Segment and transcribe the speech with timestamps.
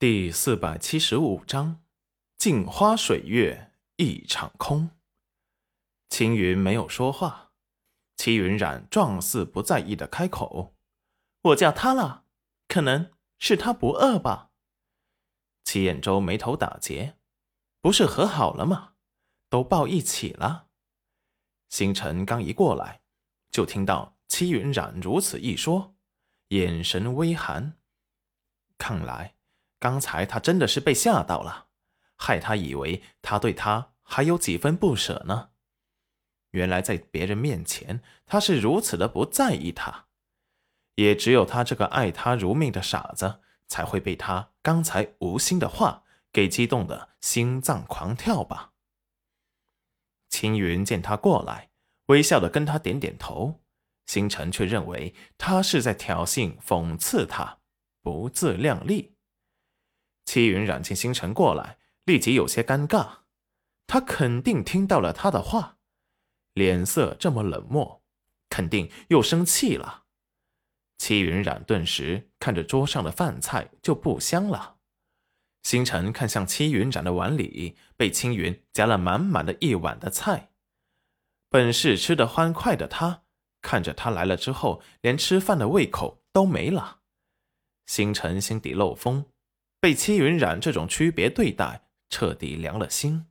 [0.00, 1.82] 第四百七十五章：
[2.38, 4.92] 镜花水月一场空。
[6.08, 7.52] 青云没有说话，
[8.16, 10.74] 齐云染状似不在意的开口
[11.52, 12.24] ：“我叫他了，
[12.66, 14.52] 可能是他不饿吧。”
[15.64, 17.18] 齐彦周眉头打结
[17.82, 18.94] ：“不是和好了吗？
[19.50, 20.68] 都抱一起了。”
[21.68, 23.02] 星辰刚一过来，
[23.50, 25.94] 就听到齐云染如此一说，
[26.48, 27.76] 眼神微寒，
[28.78, 29.36] 看来。
[29.80, 31.66] 刚才他真的是被吓到了，
[32.16, 35.50] 害他以为他对他还有几分不舍呢。
[36.50, 40.06] 原来在别人面前，他是如此的不在意他，
[40.96, 48.72] 也只有他这个爱他如命的傻子，才会被他刚才无心的话给激动的心脏狂跳吧。
[50.28, 51.70] 青云见他过来，
[52.06, 53.60] 微笑的跟他点点头，
[54.06, 57.60] 星辰却认为他是在挑衅讽刺他，
[58.02, 59.16] 不自量力。
[60.30, 63.22] 戚云染见星辰过来，立即有些尴尬。
[63.88, 65.78] 他肯定听到了他的话，
[66.54, 68.04] 脸色这么冷漠，
[68.48, 70.04] 肯定又生气了。
[70.98, 74.76] 戚云染顿时看着桌上的饭菜就不香了。
[75.64, 80.52] 星辰看向戚云染的碗里，被青云夹了满满的一碗的菜。
[81.48, 83.24] 本是吃得欢快的他，
[83.60, 87.00] 看着他来了之后，连吃饭的胃口都没了。
[87.86, 89.26] 星辰心底漏风。
[89.80, 93.26] 被戚云染这种区别对待，彻底凉了心。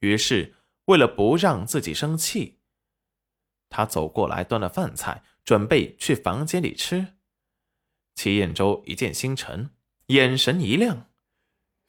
[0.00, 0.54] 于是，
[0.86, 2.58] 为了不让自己生气，
[3.68, 7.14] 他走过来端了饭菜，准备去房间里吃。
[8.14, 9.70] 齐彦周一见星辰，
[10.06, 11.10] 眼神一亮：“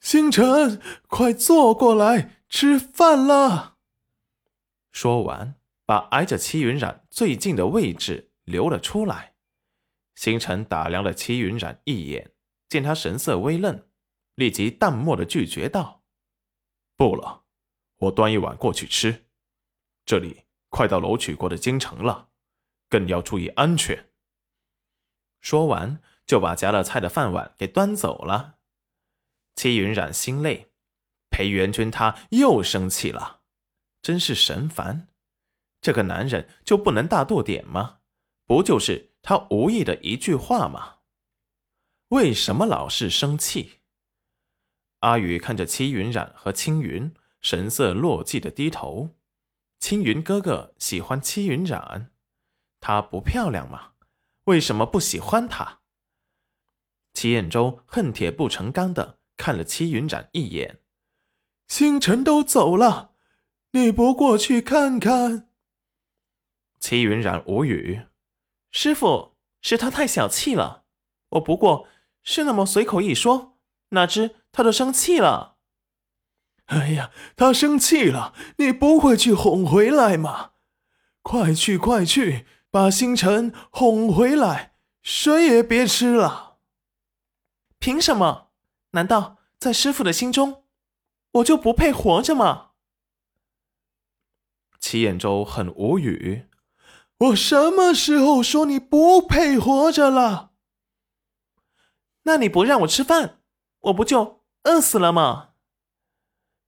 [0.00, 3.76] 星辰，快坐过来吃饭了。”
[4.92, 9.34] 说完，把挨着戚云染最近的位置留了出来。
[10.14, 12.32] 星辰打量了戚云染一眼。
[12.68, 13.86] 见他神色微愣，
[14.34, 16.04] 立即淡漠的拒绝道
[16.96, 17.44] ：“不了，
[17.96, 19.26] 我端一碗过去吃。
[20.04, 22.28] 这里快到楼曲国的京城了，
[22.88, 24.10] 更要注意安全。”
[25.40, 28.58] 说完，就把夹了菜的饭碗给端走了。
[29.54, 30.72] 戚云染心累，
[31.30, 33.40] 裴元君他又生气了，
[34.02, 35.08] 真是神烦。
[35.80, 38.00] 这个男人就不能大度点吗？
[38.44, 40.97] 不就是他无意的一句话吗？
[42.08, 43.80] 为什么老是生气？
[45.00, 49.14] 阿宇看着戚云染和青云，神色落寂的低头。
[49.78, 52.10] 青云哥哥喜欢戚云染，
[52.80, 53.92] 她不漂亮吗？
[54.44, 55.80] 为什么不喜欢她？
[57.12, 60.80] 齐彦周恨铁不成钢的看了戚云染一眼。
[61.66, 63.12] 星辰都走了，
[63.72, 65.50] 你不过去看看？
[66.80, 68.06] 戚云染无语。
[68.70, 70.86] 师傅，是他太小气了，
[71.28, 71.86] 我不过。
[72.22, 73.58] 是那么随口一说，
[73.90, 75.56] 哪知他都生气了。
[76.66, 80.50] 哎呀，他生气了，你不会去哄回来吗？
[81.22, 86.58] 快去快去，把星辰哄回来，谁也别吃了。
[87.78, 88.48] 凭什么？
[88.90, 90.64] 难道在师傅的心中，
[91.32, 92.72] 我就不配活着吗？
[94.80, 96.46] 齐彦周很无语。
[97.18, 100.47] 我什么时候说你不配活着了？
[102.28, 103.40] 那你不让我吃饭，
[103.80, 105.54] 我不就饿死了吗？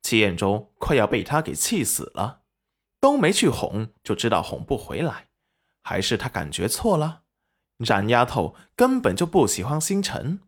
[0.00, 2.44] 齐彦周快要被他给气死了，
[2.98, 5.28] 都没去哄，就知道哄不回来，
[5.82, 7.25] 还是他感觉错了？
[7.76, 10.41] 冉丫头根本就不喜欢星辰。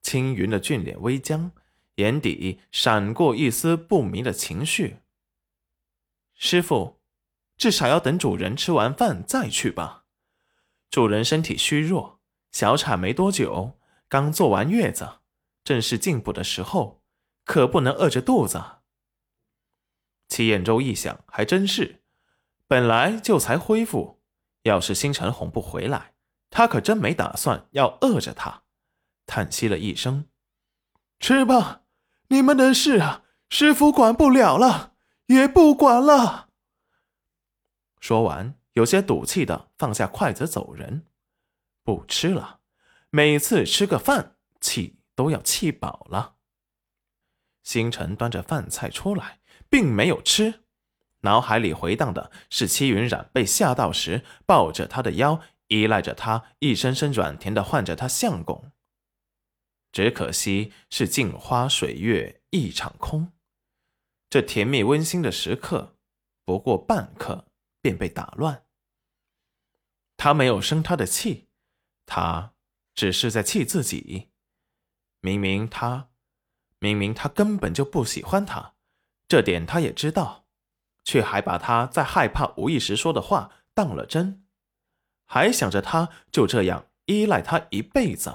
[0.00, 1.52] 青云的俊脸微僵，
[1.96, 5.00] 眼底闪过一丝不明的情绪。
[6.32, 7.02] 师傅，
[7.58, 10.06] 至少要等主人吃完饭再去吧。
[10.88, 12.13] 主人身体虚弱。
[12.54, 15.14] 小产没多久，刚坐完月子，
[15.64, 17.02] 正是进补的时候，
[17.44, 18.62] 可不能饿着肚子。
[20.28, 22.04] 齐彦周一想，还真是，
[22.68, 24.20] 本来就才恢复，
[24.62, 26.14] 要是星辰哄不回来，
[26.48, 28.62] 他可真没打算要饿着他。
[29.26, 30.28] 叹息了一声
[31.18, 31.82] ：“吃吧，
[32.28, 34.92] 你们的事啊，师傅管不了了，
[35.26, 36.50] 也不管了。”
[37.98, 41.04] 说完，有些赌气的放下筷子走人。
[41.84, 42.60] 不吃了，
[43.10, 46.36] 每次吃个饭，气都要气饱了。
[47.62, 50.64] 星辰端着饭菜出来，并没有吃，
[51.20, 58.72] 脑海里回荡的是戚云染被吓到时，抱着他的腰，依赖着他，一声声软甜的唤着他相公。
[59.92, 63.32] 只可惜是镜花水月一场空，
[64.28, 65.96] 这甜蜜温馨的时刻，
[66.44, 67.46] 不过半刻
[67.80, 68.64] 便被打乱。
[70.16, 71.48] 他没有生他的气。
[72.06, 72.54] 他
[72.94, 74.30] 只是在气自己，
[75.20, 76.10] 明明他，
[76.78, 78.74] 明明他根本就不喜欢他，
[79.26, 80.46] 这点他也知道，
[81.04, 84.46] 却还把他在害怕无意识说的话当了真，
[85.24, 88.34] 还想着他就这样依赖他一辈子，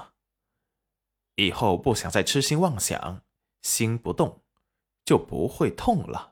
[1.36, 3.22] 以后不想再痴心妄想，
[3.62, 4.42] 心不动，
[5.04, 6.29] 就不会痛了。